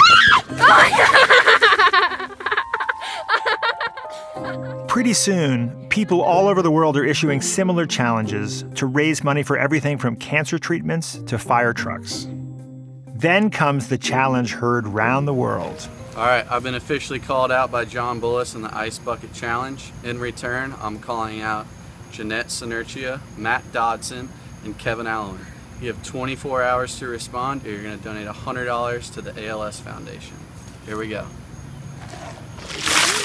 [0.59, 1.33] Oh
[4.87, 9.57] Pretty soon, people all over the world are issuing similar challenges to raise money for
[9.57, 12.27] everything from cancer treatments to fire trucks.
[13.15, 15.87] Then comes the challenge heard round the world.
[16.15, 19.91] All right, I've been officially called out by John Bullis in the Ice Bucket Challenge.
[20.03, 21.67] In return, I'm calling out
[22.11, 24.29] Jeanette Sinertia, Matt Dodson,
[24.63, 25.45] and Kevin Allen.
[25.79, 29.79] You have 24 hours to respond, or you're going to donate $100 to the ALS
[29.79, 30.37] Foundation.
[30.87, 31.27] Here we go.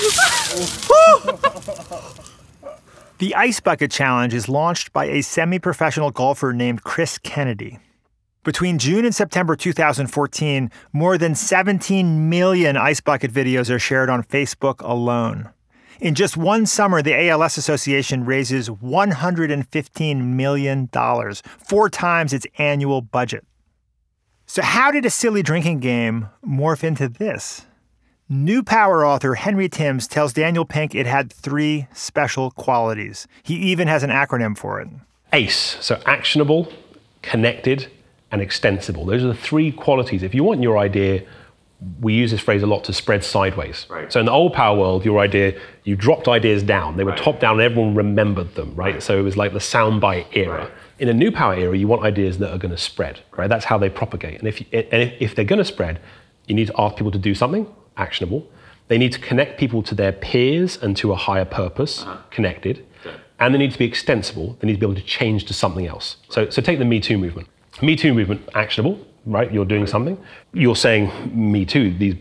[3.23, 7.79] The Ice Bucket Challenge is launched by a semi professional golfer named Chris Kennedy.
[8.43, 14.25] Between June and September 2014, more than 17 million Ice Bucket videos are shared on
[14.25, 15.51] Facebook alone.
[16.01, 20.91] In just one summer, the ALS Association raises $115 million,
[21.65, 23.47] four times its annual budget.
[24.47, 27.67] So, how did a silly drinking game morph into this?
[28.33, 33.29] New Power author Henry Timms tells Daniel Pink it had three special qualities.
[33.43, 34.89] He even has an acronym for it
[35.35, 36.73] ACE, so actionable,
[37.21, 37.89] connected,
[38.31, 39.05] and extensible.
[39.05, 40.23] Those are the three qualities.
[40.23, 41.25] If you want your idea,
[42.01, 43.85] we use this phrase a lot to spread sideways.
[43.91, 44.11] Right.
[44.11, 46.97] So in the old power world, your idea, you dropped ideas down.
[46.97, 49.03] They were top down and everyone remembered them, right?
[49.03, 50.71] So it was like the soundbite era.
[50.99, 53.49] In a new power era, you want ideas that are going to spread, right?
[53.49, 54.39] That's how they propagate.
[54.39, 56.01] And if, you, and if, if they're going to spread,
[56.47, 57.67] you need to ask people to do something
[57.97, 58.49] actionable.
[58.89, 62.19] They need to connect people to their peers and to a higher purpose, uh-huh.
[62.31, 62.85] connected.
[63.39, 64.57] And they need to be extensible.
[64.61, 66.17] They need to be able to change to something else.
[66.29, 67.49] So, so take the Me Too movement.
[67.81, 69.53] Me Too movement, actionable, right?
[69.53, 70.17] You're doing something.
[70.53, 71.93] You're saying Me Too.
[71.93, 72.15] These,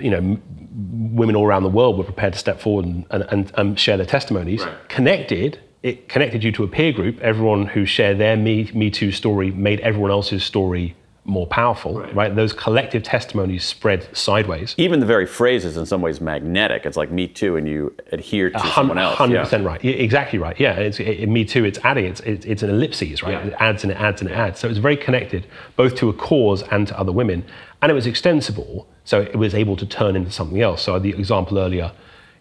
[0.00, 0.38] you know,
[0.74, 4.06] women all around the world were prepared to step forward and, and, and, share their
[4.06, 4.64] testimonies.
[4.88, 7.20] Connected, it connected you to a peer group.
[7.20, 12.34] Everyone who shared their Me, Me Too story made everyone else's story more powerful, right.
[12.36, 14.74] Those collective testimonies spread sideways.
[14.76, 16.84] Even the very phrase is in some ways magnetic.
[16.84, 19.16] It's like me too, and you adhere to A someone else.
[19.16, 19.42] Hundred Yeah.
[19.44, 19.82] percent right.
[19.82, 20.58] Yeah, exactly right.
[20.60, 21.64] Yeah, it's, it, me too.
[21.64, 22.04] It's adding.
[22.04, 23.32] It's, it's it's an ellipses, right?
[23.32, 23.46] Yeah.
[23.46, 24.60] It adds and it adds and it adds.
[24.60, 27.42] So it's very connected, both to a cause and to other women,
[27.80, 28.86] and it was extensible.
[29.04, 30.82] So it was able to turn into something else.
[30.82, 31.92] So the example earlier,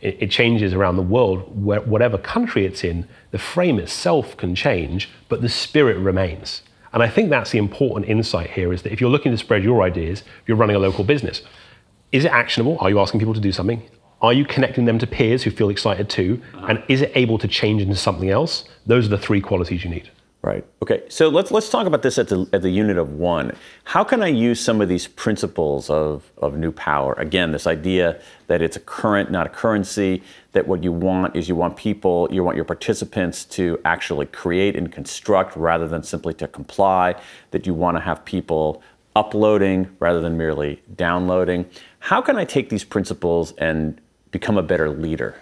[0.01, 1.39] it, it changes around the world.
[1.63, 6.63] Where, whatever country it's in, the frame itself can change, but the spirit remains.
[6.93, 9.63] And I think that's the important insight here is that if you're looking to spread
[9.63, 11.41] your ideas, if you're running a local business,
[12.11, 12.77] is it actionable?
[12.79, 13.81] Are you asking people to do something?
[14.21, 16.41] Are you connecting them to peers who feel excited too?
[16.53, 18.63] And is it able to change into something else?
[18.85, 20.09] Those are the three qualities you need.
[20.43, 20.65] Right.
[20.81, 21.03] Okay.
[21.07, 23.55] So let's let's talk about this at the at the unit of one.
[23.85, 27.13] How can I use some of these principles of of new power?
[27.13, 30.21] Again, this idea that it's a current, not a currency.
[30.51, 34.75] That what you want is you want people, you want your participants to actually create
[34.75, 37.15] and construct rather than simply to comply.
[37.51, 38.83] That you want to have people
[39.15, 41.69] uploading rather than merely downloading.
[41.99, 44.01] How can I take these principles and
[44.31, 45.37] become a better leader?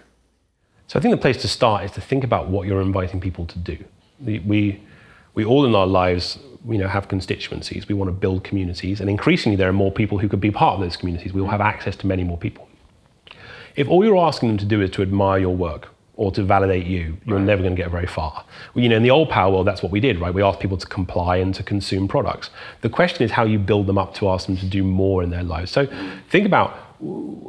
[0.86, 3.48] So I think the place to start is to think about what you're inviting people
[3.48, 3.84] to do.
[4.20, 4.84] We
[5.34, 7.88] we all in our lives you know, have constituencies.
[7.88, 10.76] We want to build communities, and increasingly there are more people who could be part
[10.76, 11.34] of those communities.
[11.34, 12.68] We will have access to many more people.
[13.76, 16.86] If all you're asking them to do is to admire your work or to validate
[16.86, 17.46] you, you're right.
[17.46, 18.46] never going to get very far.
[18.74, 20.34] Well, you know, in the old power world, that's what we did, right?
[20.34, 22.50] We asked people to comply and to consume products.
[22.82, 25.30] The question is how you build them up to ask them to do more in
[25.30, 25.72] their lives.
[25.72, 25.88] So
[26.30, 26.78] think about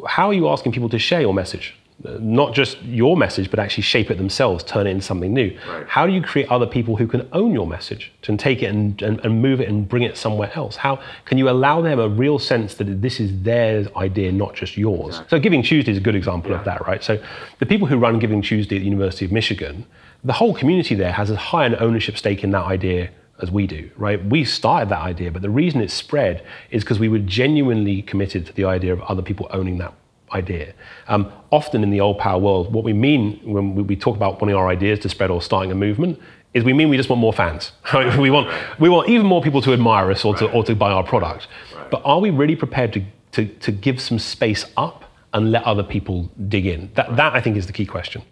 [0.08, 1.74] how are you asking people to share your message?
[2.04, 5.56] Not just your message, but actually shape it themselves, turn it into something new.
[5.68, 5.86] Right.
[5.88, 9.00] How do you create other people who can own your message, and take it and,
[9.02, 10.76] and, and, move it and bring it somewhere else?
[10.76, 14.76] How can you allow them a real sense that this is their idea, not just
[14.76, 15.16] yours?
[15.16, 15.38] Exactly.
[15.38, 16.58] So Giving Tuesday is a good example yeah.
[16.58, 17.02] of that, right?
[17.02, 17.22] So
[17.58, 19.86] the people who run Giving Tuesday at the University of Michigan,
[20.24, 23.10] the whole community there has as high an ownership stake in that idea
[23.40, 24.24] as we do, right?
[24.24, 28.46] We started that idea, but the reason it spread is because we were genuinely committed
[28.46, 29.92] to the idea of other people owning that
[30.34, 30.74] idea.
[31.08, 34.56] Um, often in the old power world, what we mean when we talk about wanting
[34.56, 36.18] our ideas to spread or starting a movement
[36.54, 37.72] is we mean we just want more fans.
[38.18, 40.40] We, want, we want even more people to admire us or, right.
[40.40, 41.48] to, or to buy our product.
[41.74, 41.90] Right.
[41.90, 45.82] But are we really prepared to, to, to give some space up and let other
[45.82, 46.90] people dig in?
[46.94, 48.22] That, that, I think, is the key question.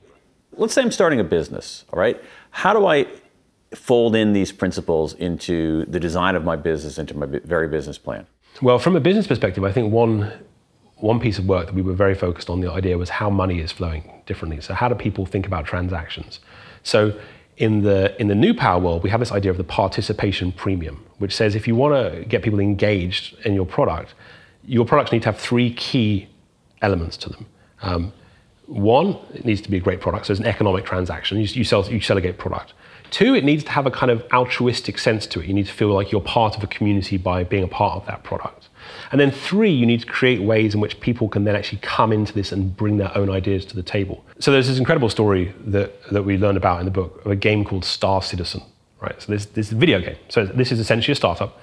[0.53, 2.21] Let's say I'm starting a business, all right?
[2.51, 3.07] How do I
[3.75, 8.27] fold in these principles into the design of my business, into my very business plan?
[8.61, 10.33] Well, from a business perspective, I think one
[11.01, 13.61] one piece of work that we were very focused on the idea was how money
[13.61, 14.61] is flowing differently.
[14.61, 16.41] So how do people think about transactions?
[16.83, 17.19] So
[17.57, 21.05] in the in the new power world, we have this idea of the participation premium,
[21.19, 24.15] which says if you want to get people engaged in your product,
[24.65, 26.29] your products need to have three key
[26.81, 27.47] elements to them.
[27.83, 28.13] Um,
[28.67, 31.39] one, it needs to be a great product, so it's an economic transaction.
[31.39, 32.73] You, you sell you sell a great product.
[33.11, 35.47] Two, it needs to have a kind of altruistic sense to it.
[35.47, 38.07] You need to feel like you're part of a community by being a part of
[38.07, 38.70] that product.
[39.13, 42.13] And then three, you need to create ways in which people can then actually come
[42.13, 44.25] into this and bring their own ideas to the table.
[44.39, 47.37] So there's this incredible story that, that we learned about in the book of a
[47.37, 48.63] game called Star Citizen.
[49.01, 50.17] Right, so this, this video game.
[50.29, 51.59] So this is essentially a startup.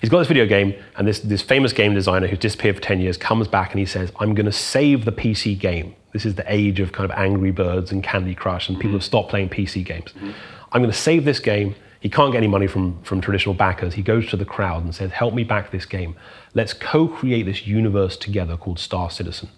[0.00, 3.00] He's got this video game, and this, this famous game designer who's disappeared for 10
[3.00, 5.94] years comes back and he says, I'm going to save the PC game.
[6.14, 8.96] This is the age of kind of Angry Birds and Candy Crush, and people mm-hmm.
[8.96, 10.12] have stopped playing PC games.
[10.12, 10.30] Mm-hmm.
[10.72, 11.74] I'm going to save this game.
[12.00, 13.94] He can't get any money from, from traditional backers.
[13.94, 16.16] He goes to the crowd and says, Help me back this game.
[16.54, 19.48] Let's co create this universe together called Star Citizen.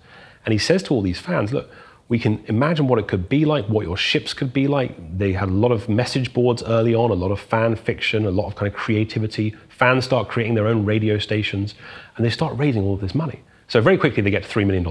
[0.45, 1.71] And he says to all these fans, Look,
[2.09, 5.19] we can imagine what it could be like, what your ships could be like.
[5.19, 8.33] They had a lot of message boards early on, a lot of fan fiction, a
[8.33, 9.55] lot of kind of creativity.
[9.69, 11.77] Fans start creating their own radio stations,
[12.17, 13.43] and they start raising all of this money.
[13.69, 14.85] So very quickly they get to $3 million,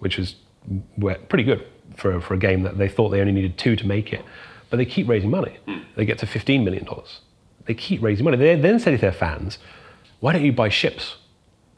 [0.00, 0.34] which is
[1.28, 4.12] pretty good for, for a game that they thought they only needed two to make
[4.12, 4.24] it.
[4.70, 5.56] But they keep raising money.
[5.94, 6.86] They get to $15 million.
[7.66, 8.36] They keep raising money.
[8.36, 9.58] They then say to their fans,
[10.20, 11.16] why don't you buy ships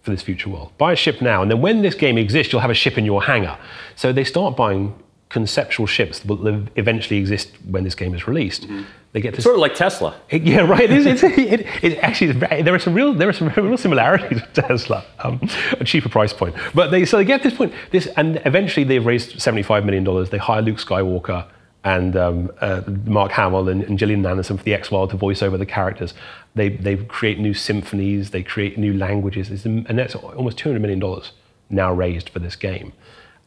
[0.02, 0.72] for this future world?
[0.78, 3.04] Buy a ship now, and then when this game exists, you'll have a ship in
[3.04, 3.58] your hangar.
[3.96, 4.94] So they start buying
[5.28, 8.62] conceptual ships that will eventually exist when this game is released.
[8.62, 8.82] Mm-hmm.
[9.12, 10.18] They get this sort of like Tesla.
[10.30, 10.90] It, yeah, right.
[10.90, 14.40] It, is, it, it, it actually there are some real there are some real similarities
[14.40, 15.40] with Tesla, um,
[15.80, 16.54] a cheaper price point.
[16.74, 17.72] But they so they get this point.
[17.90, 20.30] This and eventually they've raised seventy five million dollars.
[20.30, 21.46] They hire Luke Skywalker
[21.84, 25.56] and um, uh, Mark Hamill and, and, Gillian Anderson for the X-Files to voice over
[25.56, 26.12] the characters.
[26.54, 31.22] They, they create new symphonies, they create new languages, it's, and that's almost $200 million
[31.70, 32.92] now raised for this game.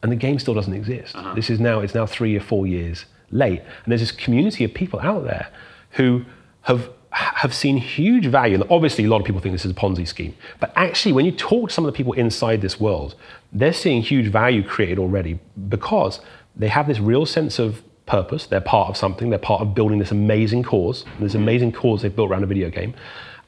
[0.02, 1.14] And the game still doesn't exist.
[1.14, 1.34] Uh-huh.
[1.34, 3.60] This is now, it's now three or four years late.
[3.60, 5.48] And there's this community of people out there
[5.90, 6.24] who
[6.62, 8.54] have have seen huge value.
[8.54, 10.34] And obviously, a lot of people think this is a Ponzi scheme.
[10.60, 13.14] But actually, when you talk to some of the people inside this world,
[13.52, 16.20] they're seeing huge value created already because
[16.56, 18.46] they have this real sense of purpose.
[18.46, 19.30] They're part of something.
[19.30, 22.70] They're part of building this amazing cause, this amazing cause they've built around a video
[22.70, 22.94] game.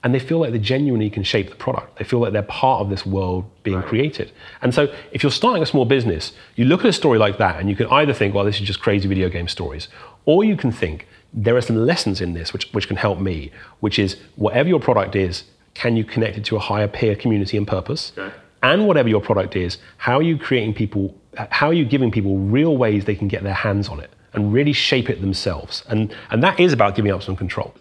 [0.02, 1.98] And they feel like they genuinely can shape the product.
[1.98, 3.86] They feel like they're part of this world being right.
[3.86, 4.32] created.
[4.60, 7.58] And so, if you're starting a small business, you look at a story like that
[7.58, 9.88] and you can either think, well, this is just crazy video game stories,
[10.26, 13.50] or you can think, there are some lessons in this which, which can help me,
[13.80, 17.56] which is whatever your product is, can you connect it to a higher peer community
[17.56, 18.12] and purpose?
[18.16, 18.34] Okay.
[18.62, 22.38] And whatever your product is, how are you creating people, how are you giving people
[22.38, 24.10] real ways they can get their hands on it?
[24.34, 25.84] And really shape it themselves.
[25.88, 27.74] And, and that is about giving up some control.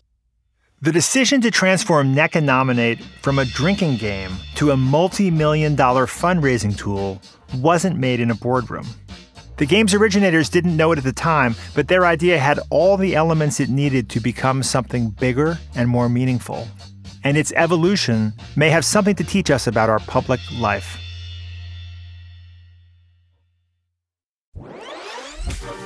[0.82, 5.76] The decision to transform Neck and Nominate from a drinking game to a multi million
[5.76, 7.22] dollar fundraising tool
[7.56, 8.86] wasn't made in a boardroom.
[9.58, 13.16] The game's originators didn't know it at the time, but their idea had all the
[13.16, 16.68] elements it needed to become something bigger and more meaningful.
[17.24, 20.98] And its evolution may have something to teach us about our public life.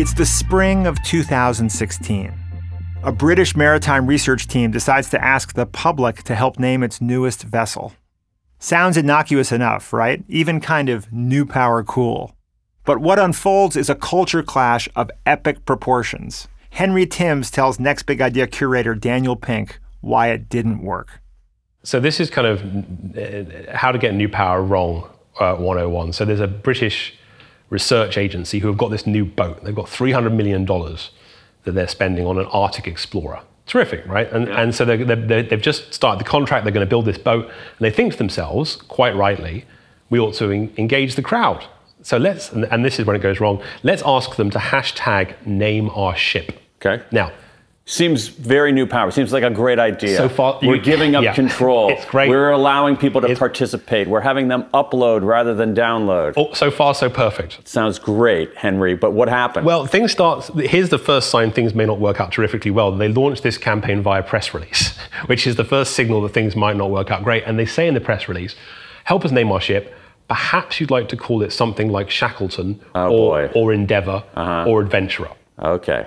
[0.00, 2.32] It's the spring of 2016.
[3.02, 7.42] A British maritime research team decides to ask the public to help name its newest
[7.42, 7.92] vessel.
[8.58, 10.24] Sounds innocuous enough, right?
[10.26, 12.34] Even kind of new power cool.
[12.86, 16.48] But what unfolds is a culture clash of epic proportions.
[16.70, 21.20] Henry Timms tells Next Big Idea curator Daniel Pink why it didn't work.
[21.82, 22.62] So this is kind of
[23.18, 26.14] uh, how to get new power wrong uh, 101.
[26.14, 27.18] So there's a British
[27.70, 29.64] research agency who have got this new boat.
[29.64, 33.40] They've got $300 million that they're spending on an Arctic explorer.
[33.66, 34.30] Terrific, right?
[34.32, 34.60] And, yeah.
[34.60, 36.64] and so they they've just started the contract.
[36.64, 37.44] They're going to build this boat.
[37.44, 39.64] And they think to themselves, quite rightly,
[40.10, 41.64] we ought to engage the crowd.
[42.02, 45.90] So let's, and this is when it goes wrong, let's ask them to hashtag name
[45.90, 46.58] our ship.
[46.84, 47.04] Okay.
[47.12, 47.30] Now,
[47.90, 49.10] Seems very new power.
[49.10, 50.16] Seems like a great idea.
[50.16, 51.34] So far, we're giving up yeah.
[51.34, 51.90] control.
[51.90, 52.28] It's great.
[52.28, 54.06] We're allowing people to it's, participate.
[54.06, 56.34] We're having them upload rather than download.
[56.36, 57.66] Oh, so far, so perfect.
[57.66, 58.94] Sounds great, Henry.
[58.94, 59.66] But what happened?
[59.66, 60.46] Well, things start.
[60.54, 62.92] Here's the first sign things may not work out terrifically well.
[62.92, 66.76] They launched this campaign via press release, which is the first signal that things might
[66.76, 67.42] not work out great.
[67.44, 68.54] And they say in the press release,
[69.02, 69.92] "Help us name our ship."
[70.28, 74.70] Perhaps you'd like to call it something like Shackleton oh, or, or Endeavour uh-huh.
[74.70, 75.32] or Adventurer.
[75.58, 76.06] Okay.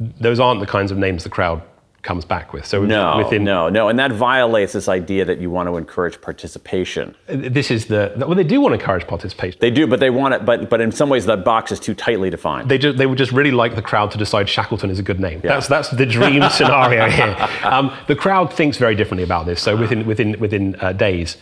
[0.00, 1.62] Those aren't the kinds of names the crowd
[2.02, 2.64] comes back with.
[2.64, 6.20] So no, within, no, no, and that violates this idea that you want to encourage
[6.20, 7.14] participation.
[7.26, 9.58] This is the well, they do want to encourage participation.
[9.60, 11.94] They do, but they want it, but but in some ways that box is too
[11.94, 12.70] tightly defined.
[12.70, 15.20] They just they would just really like the crowd to decide Shackleton is a good
[15.20, 15.40] name.
[15.44, 15.54] Yeah.
[15.54, 17.48] That's that's the dream scenario here.
[17.62, 19.60] Um, the crowd thinks very differently about this.
[19.60, 21.36] So within within within uh, days.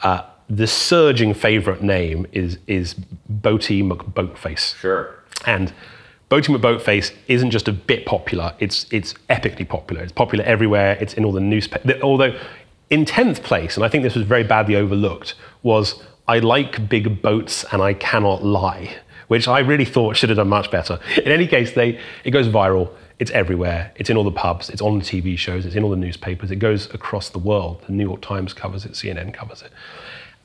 [0.00, 2.94] Uh, the surging favorite name is is
[3.32, 4.76] Boaty McBoatface.
[4.76, 5.14] Sure.
[5.46, 5.72] And
[6.30, 10.02] Boaty McBoatface isn't just a bit popular; it's it's epically popular.
[10.02, 10.96] It's popular everywhere.
[11.00, 12.02] It's in all the newspapers.
[12.02, 12.38] Although
[12.90, 17.20] in tenth place, and I think this was very badly overlooked, was I like big
[17.20, 18.96] boats and I cannot lie,
[19.28, 20.98] which I really thought should have done much better.
[21.16, 22.90] In any case, they it goes viral.
[23.18, 23.92] It's everywhere.
[23.94, 24.70] It's in all the pubs.
[24.70, 25.64] It's on the TV shows.
[25.66, 26.50] It's in all the newspapers.
[26.50, 27.82] It goes across the world.
[27.86, 28.92] The New York Times covers it.
[28.92, 29.70] CNN covers it.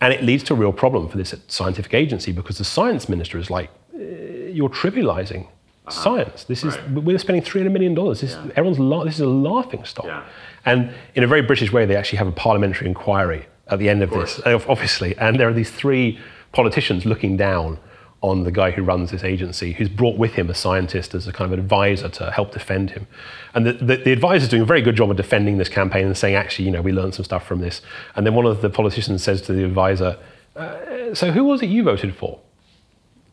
[0.01, 3.39] And it leads to a real problem for this scientific agency because the science minister
[3.39, 5.47] is like, you're trivializing
[5.89, 6.03] uh-huh.
[6.03, 6.43] science.
[6.45, 6.91] This is right.
[6.91, 8.21] we're spending three hundred million dollars.
[8.21, 8.51] This yeah.
[8.55, 10.05] everyone's la- this is a laughing stock.
[10.05, 10.23] Yeah.
[10.65, 14.01] And in a very British way, they actually have a parliamentary inquiry at the end
[14.03, 15.17] of, of this, obviously.
[15.17, 16.19] And there are these three
[16.51, 17.79] politicians looking down
[18.21, 21.31] on the guy who runs this agency, who's brought with him a scientist as a
[21.31, 23.07] kind of advisor to help defend him.
[23.53, 26.05] And the, the, the advisor is doing a very good job of defending this campaign
[26.05, 27.81] and saying, actually, you know, we learned some stuff from this.
[28.15, 30.17] And then one of the politicians says to the advisor,
[30.55, 32.41] uh, so who was it you voted for?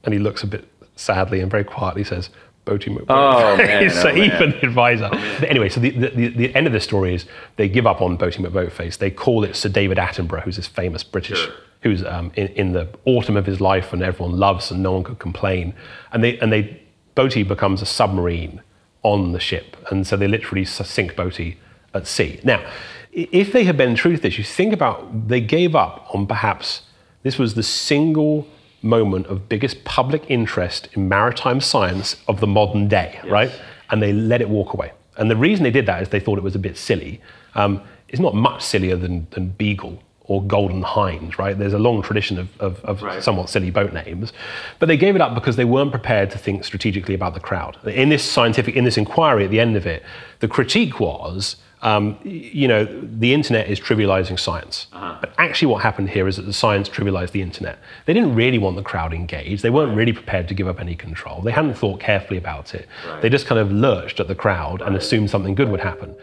[0.04, 2.30] And he looks a bit sadly and very quietly says,
[2.66, 3.06] Boaty McBoat.
[3.08, 5.08] Oh, man, so oh, even the advisor.
[5.10, 7.24] Oh, anyway, so the, the, the, end of the story is
[7.56, 8.98] they give up on Boaty McBoatface.
[8.98, 11.52] They call it Sir David Attenborough, who's this famous British sure
[11.82, 15.04] who's um, in, in, the autumn of his life and everyone loves and no one
[15.04, 15.74] could complain.
[16.12, 16.80] And they, and they,
[17.14, 18.60] Boaty becomes a submarine
[19.02, 19.76] on the ship.
[19.90, 21.56] And so they literally sink Boaty
[21.94, 22.40] at sea.
[22.42, 22.68] Now,
[23.12, 26.82] if they had been true to this, you think about they gave up on perhaps
[27.22, 28.46] this was the single
[28.86, 33.26] moment of biggest public interest in maritime science of the modern day, yes.
[33.26, 33.52] right?
[33.90, 34.92] And they let it walk away.
[35.16, 37.20] And the reason they did that is they thought it was a bit silly.
[37.54, 41.56] Um, it's not much sillier than, than Beagle or Golden Hind, right?
[41.56, 43.22] There's a long tradition of, of, of right.
[43.22, 44.32] somewhat silly boat names.
[44.78, 47.78] But they gave it up because they weren't prepared to think strategically about the crowd.
[47.86, 50.02] In this scientific, in this inquiry at the end of it,
[50.40, 54.88] the critique was, um, you know, the internet is trivializing science.
[54.92, 55.18] Uh-huh.
[55.20, 57.78] But actually what happened here is that the science trivialized the internet.
[58.06, 59.62] They didn't really want the crowd engaged.
[59.62, 61.42] They weren't really prepared to give up any control.
[61.42, 62.88] They hadn't thought carefully about it.
[63.06, 63.22] Right.
[63.22, 64.88] They just kind of lurched at the crowd right.
[64.88, 66.16] and assumed something good would happen.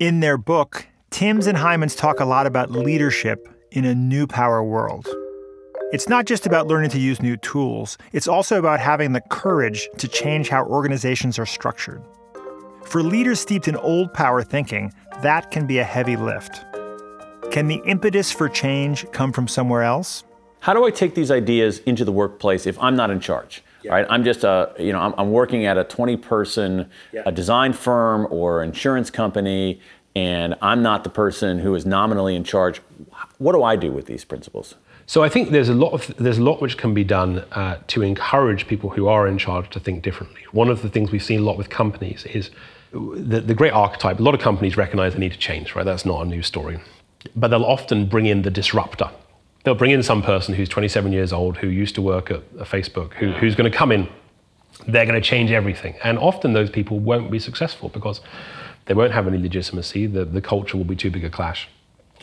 [0.00, 4.64] In their book, Timms and Heimans talk a lot about leadership in a new power
[4.64, 5.06] world.
[5.92, 9.88] It's not just about learning to use new tools, it's also about having the courage
[9.98, 12.02] to change how organizations are structured.
[12.84, 16.64] For leaders steeped in old power thinking, that can be a heavy lift.
[17.50, 20.24] Can the impetus for change come from somewhere else?
[20.60, 23.62] How do I take these ideas into the workplace if I'm not in charge?
[23.84, 24.06] Right?
[24.10, 26.90] I'm just a, you know, I'm, I'm working at a 20 person
[27.24, 29.80] a design firm or insurance company,
[30.16, 32.82] and I'm not the person who is nominally in charge.
[33.38, 34.74] What do I do with these principles?
[35.08, 37.78] So I think there's a lot of there's a lot which can be done uh,
[37.86, 40.42] to encourage people who are in charge to think differently.
[40.52, 42.50] One of the things we've seen a lot with companies is
[42.92, 44.20] the, the great archetype.
[44.20, 45.84] A lot of companies recognize they need to change, right?
[45.84, 46.78] That's not a new story,
[47.34, 49.08] but they'll often bring in the disruptor.
[49.64, 53.14] They'll bring in some person who's 27 years old who used to work at, Facebook,
[53.14, 54.10] who, who's going to come in.
[54.86, 58.20] They're going to change everything, and often those people won't be successful because
[58.84, 60.06] they won't have any legitimacy.
[60.06, 61.66] The, the culture will be too big a clash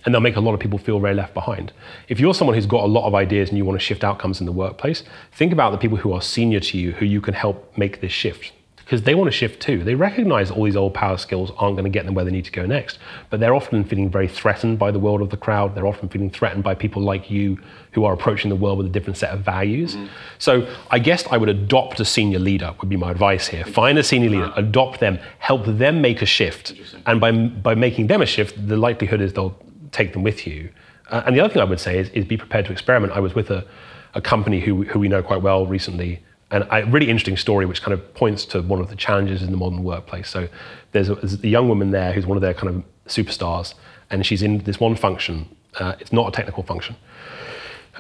[0.05, 1.73] and they'll make a lot of people feel very left behind.
[2.07, 4.39] If you're someone who's got a lot of ideas and you want to shift outcomes
[4.39, 7.33] in the workplace, think about the people who are senior to you who you can
[7.33, 8.51] help make this shift.
[8.77, 9.83] Because they want to shift too.
[9.83, 12.45] They recognize all these old power skills aren't going to get them where they need
[12.45, 12.99] to go next.
[13.31, 15.73] But they're often feeling very threatened by the world of the crowd.
[15.73, 17.57] They're often feeling threatened by people like you
[17.93, 19.95] who are approaching the world with a different set of values.
[19.95, 20.05] Mm-hmm.
[20.37, 23.65] So I guess I would adopt a senior leader, would be my advice here.
[23.65, 26.75] Find a senior leader, adopt them, help them make a shift.
[27.07, 29.57] And by, by making them a shift, the likelihood is they'll
[29.95, 30.69] take them with you.
[31.09, 33.13] Uh, and the other thing I would say is, is be prepared to experiment.
[33.13, 33.65] I was with a,
[34.13, 36.21] a company who, who we know quite well recently,
[36.51, 39.51] and a really interesting story which kind of points to one of the challenges in
[39.51, 40.29] the modern workplace.
[40.29, 40.47] So
[40.91, 43.73] there's a, there's a young woman there who's one of their kind of superstars,
[44.09, 45.49] and she's in this one function.
[45.79, 46.95] Uh, it's not a technical function.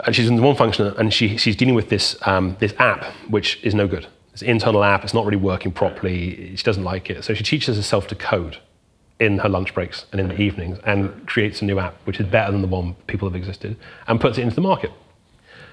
[0.05, 3.63] And she's in one function, and she, she's dealing with this, um, this app, which
[3.63, 4.07] is no good.
[4.33, 7.23] It's an internal app, it's not really working properly, she doesn't like it.
[7.23, 8.57] So she teaches herself to code
[9.19, 12.27] in her lunch breaks and in the evenings and creates a new app which is
[12.27, 14.91] better than the one people have existed and puts it into the market.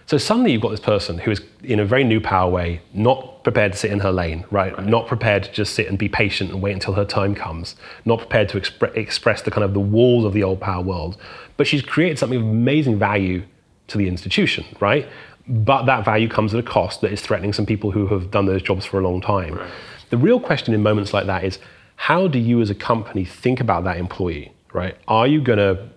[0.06, 3.44] So suddenly you've got this person who is in a very new power way, not
[3.44, 4.76] prepared to sit in her lane, right?
[4.76, 4.86] right.
[4.86, 7.76] Not prepared to just sit and be patient and wait until her time comes.
[8.04, 11.16] Not prepared to expre- express the kind of the walls of the old power world.
[11.56, 13.44] But she's created something of amazing value
[13.88, 15.08] to the institution, right?
[15.46, 18.46] But that value comes at a cost that is threatening some people who have done
[18.46, 19.54] those jobs for a long time.
[19.54, 19.70] Right.
[20.10, 21.58] The real question in moments like that is
[21.96, 24.96] how do you as a company think about that employee, right?
[25.08, 25.88] Are you going to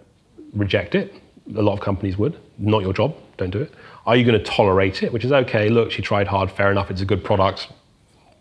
[0.54, 1.14] reject it?
[1.56, 2.38] A lot of companies would.
[2.58, 3.74] Not your job, don't do it.
[4.06, 6.92] Are you going to tolerate it, which is okay, look, she tried hard, fair enough,
[6.92, 7.70] it's a good product,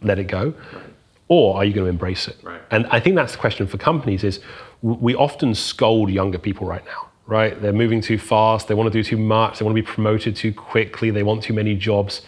[0.03, 0.55] let it go.
[0.73, 0.85] Right.
[1.29, 2.37] Or are you going to embrace it?
[2.43, 2.61] Right.
[2.71, 4.41] And I think that's the question for companies is
[4.83, 7.61] we often scold younger people right now, right?
[7.61, 10.37] They're moving too fast, they want to do too much, they want to be promoted
[10.37, 12.21] too quickly, they want too many jobs.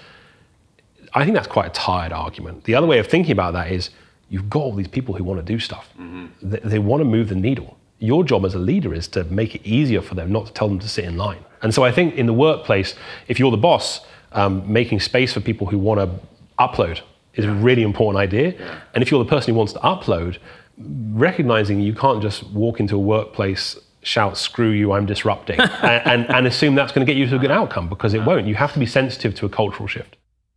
[1.13, 2.65] I think that's quite a tired argument.
[2.65, 3.91] The other way of thinking about that is
[4.29, 5.89] you've got all these people who want to do stuff.
[5.99, 6.27] Mm-hmm.
[6.43, 7.79] They, they want to move the needle.
[7.99, 10.69] Your job as a leader is to make it easier for them, not to tell
[10.69, 11.45] them to sit in line.
[11.63, 12.95] And so I think in the workplace,
[13.29, 16.27] if you're the boss, um, making space for people who want to
[16.59, 17.01] upload
[17.35, 18.53] is a really important idea.
[18.53, 18.81] Yeah.
[18.95, 20.39] And if you're the person who wants to upload,
[20.79, 26.31] recognizing you can't just walk into a workplace, shout, screw you, I'm disrupting, and, and,
[26.31, 28.47] and, assume that's going to get you to a good outcome because it won't.
[28.47, 30.17] You have to be sensitive to a cultural shift.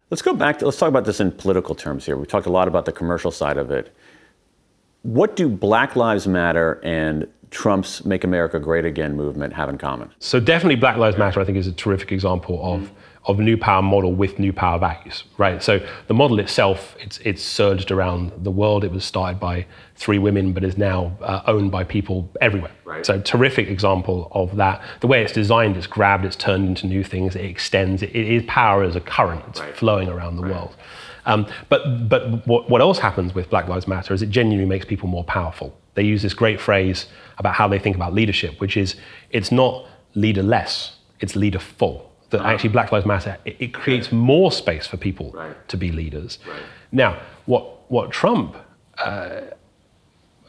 [0.09, 2.17] Let's go back to, let's talk about this in political terms here.
[2.17, 3.95] We talked a lot about the commercial side of it.
[5.03, 10.11] What do Black Lives Matter and Trump's Make America Great Again movement have in common?
[10.19, 12.89] So definitely Black Lives Matter, I think, is a terrific example of mm
[13.25, 15.61] of new power model with new power values, right?
[15.61, 18.83] So the model itself, it's, it's surged around the world.
[18.83, 22.71] It was started by three women, but is now uh, owned by people everywhere.
[22.85, 23.05] Right.
[23.05, 24.81] So terrific example of that.
[25.01, 28.01] The way it's designed, it's grabbed, it's turned into new things, it extends.
[28.01, 29.43] it, it is power as a current.
[29.49, 29.75] It's right.
[29.75, 30.51] flowing around the right.
[30.51, 30.75] world.
[31.25, 34.85] Um, but but what, what else happens with Black Lives Matter is it genuinely makes
[34.85, 35.78] people more powerful.
[35.99, 37.07] They use this great phrase
[37.39, 38.95] about how they think about leadership, which is
[39.31, 39.85] it's not
[40.15, 42.49] leaderless, it's leaderful that uh-huh.
[42.51, 45.67] actually Black Lives Matter, it, it creates more space for people right.
[45.67, 46.39] to be leaders.
[46.47, 46.61] Right.
[46.93, 48.55] Now, what, what Trump,
[48.97, 49.41] uh,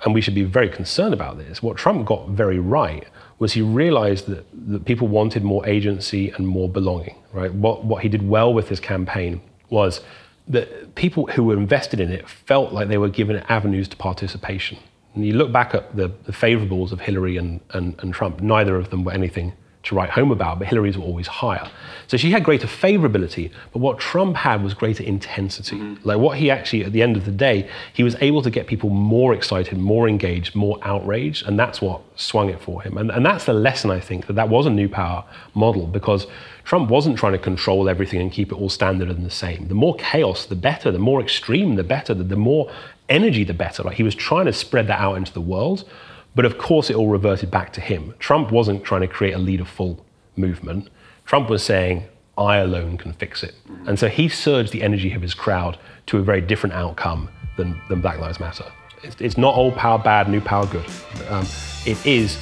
[0.04, 3.08] and we should be very concerned about this, what Trump got very right
[3.40, 7.52] was he realized that, that people wanted more agency and more belonging, right?
[7.52, 10.00] What, what he did well with his campaign was
[10.46, 14.78] that people who were invested in it felt like they were given avenues to participation.
[15.14, 18.76] And you look back at the, the favorables of Hillary and, and, and Trump, neither
[18.76, 19.52] of them were anything
[19.82, 21.68] to write home about, but Hillary's were always higher.
[22.06, 25.76] So she had greater favorability, but what Trump had was greater intensity.
[25.76, 26.06] Mm-hmm.
[26.06, 28.66] Like what he actually, at the end of the day, he was able to get
[28.66, 32.98] people more excited, more engaged, more outraged, and that's what swung it for him.
[32.98, 35.24] And, and that's the lesson, I think, that that was a new power
[35.54, 36.26] model because
[36.64, 39.68] Trump wasn't trying to control everything and keep it all standard and the same.
[39.68, 40.90] The more chaos, the better.
[40.92, 42.12] The more extreme, the better.
[42.12, 42.70] The, the more
[43.08, 43.82] energy, the better.
[43.82, 45.88] Like he was trying to spread that out into the world.
[46.34, 48.14] But of course, it all reverted back to him.
[48.18, 50.04] Trump wasn't trying to create a leaderful
[50.36, 50.88] movement.
[51.26, 52.04] Trump was saying,
[52.38, 53.54] I alone can fix it.
[53.86, 57.80] And so he surged the energy of his crowd to a very different outcome than,
[57.88, 58.64] than Black Lives Matter.
[59.02, 60.86] It's, it's not old power bad, new power good.
[61.28, 61.46] Um,
[61.84, 62.38] it is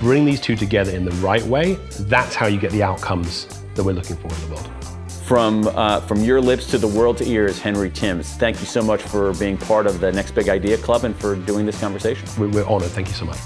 [0.00, 1.74] bring these two together in the right way.
[2.00, 4.85] That's how you get the outcomes that we're looking for in the world.
[5.26, 8.34] From, uh, from your lips to the world to ears, Henry Timms.
[8.34, 11.34] Thank you so much for being part of the Next Big Idea Club and for
[11.34, 12.28] doing this conversation.
[12.38, 12.90] We're honored.
[12.90, 13.38] Thank you so much.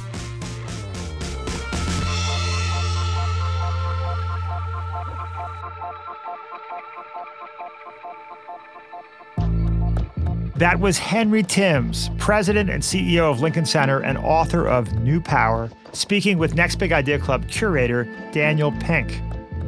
[10.57, 15.71] That was Henry Timms, president and CEO of Lincoln Center and author of New Power,
[15.93, 19.23] speaking with Next Big Idea Club curator Daniel Pink.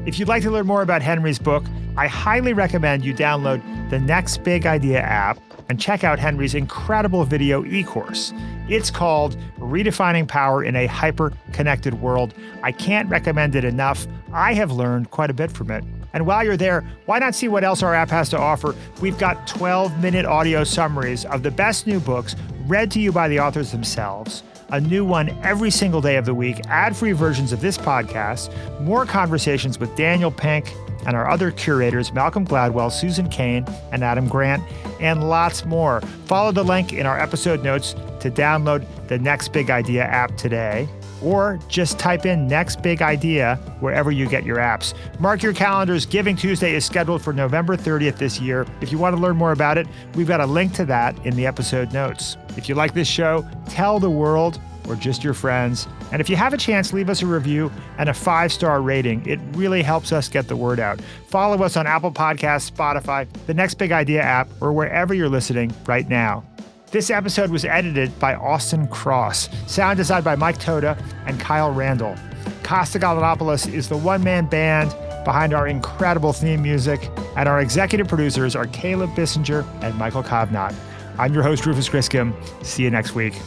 [0.04, 1.64] If you'd like to learn more about Henry's book,
[1.96, 5.38] I highly recommend you download the Next Big Idea app
[5.68, 8.32] and check out Henry's incredible video e course.
[8.68, 12.34] It's called Redefining Power in a Hyper Connected World.
[12.64, 14.08] I can't recommend it enough.
[14.32, 15.84] I have learned quite a bit from it.
[16.14, 18.74] And while you're there, why not see what else our app has to offer?
[19.00, 22.34] We've got 12 minute audio summaries of the best new books
[22.66, 24.42] read to you by the authors themselves.
[24.72, 28.50] A new one every single day of the week, ad free versions of this podcast,
[28.80, 34.28] more conversations with Daniel Pink and our other curators, Malcolm Gladwell, Susan Cain, and Adam
[34.28, 34.62] Grant,
[34.98, 36.00] and lots more.
[36.24, 40.88] Follow the link in our episode notes to download the Next Big Idea app today
[41.22, 44.94] or just type in Next Big Idea wherever you get your apps.
[45.20, 46.06] Mark your calendars.
[46.06, 48.66] Giving Tuesday is scheduled for November 30th this year.
[48.80, 51.36] If you want to learn more about it, we've got a link to that in
[51.36, 52.36] the episode notes.
[52.56, 55.86] If you like this show, tell the world or just your friends.
[56.10, 59.24] And if you have a chance, leave us a review and a five star rating.
[59.26, 61.00] It really helps us get the word out.
[61.28, 65.72] Follow us on Apple Podcasts, Spotify, the Next Big Idea app, or wherever you're listening
[65.86, 66.44] right now.
[66.92, 72.14] This episode was edited by Austin Cross, sound designed by Mike Toda and Kyle Randall.
[72.64, 78.08] Costa Galanopoulos is the one man band behind our incredible theme music, and our executive
[78.08, 80.74] producers are Caleb Bissinger and Michael Kovnat.
[81.16, 82.34] I'm your host, Rufus Griscom.
[82.62, 83.40] See you next week.